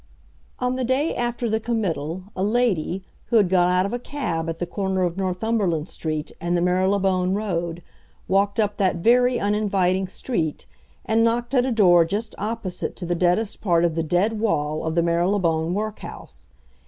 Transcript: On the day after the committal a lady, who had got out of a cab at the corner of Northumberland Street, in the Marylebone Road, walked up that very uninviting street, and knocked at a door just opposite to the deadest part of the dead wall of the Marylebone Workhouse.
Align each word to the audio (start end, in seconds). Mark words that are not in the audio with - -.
On 0.57 0.77
the 0.77 0.83
day 0.83 1.15
after 1.15 1.47
the 1.47 1.59
committal 1.59 2.23
a 2.35 2.43
lady, 2.43 3.03
who 3.27 3.35
had 3.35 3.49
got 3.49 3.67
out 3.67 3.85
of 3.85 3.93
a 3.93 3.99
cab 3.99 4.49
at 4.49 4.57
the 4.57 4.65
corner 4.65 5.03
of 5.03 5.15
Northumberland 5.15 5.87
Street, 5.87 6.31
in 6.41 6.55
the 6.55 6.61
Marylebone 6.63 7.35
Road, 7.35 7.83
walked 8.27 8.59
up 8.59 8.77
that 8.77 8.95
very 8.95 9.39
uninviting 9.39 10.07
street, 10.07 10.65
and 11.05 11.23
knocked 11.23 11.53
at 11.53 11.67
a 11.67 11.71
door 11.71 12.03
just 12.03 12.33
opposite 12.39 12.95
to 12.95 13.05
the 13.05 13.13
deadest 13.13 13.61
part 13.61 13.85
of 13.85 13.93
the 13.93 14.01
dead 14.01 14.39
wall 14.39 14.83
of 14.87 14.95
the 14.95 15.03
Marylebone 15.03 15.75
Workhouse. 15.75 16.49